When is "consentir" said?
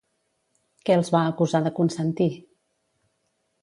1.83-2.31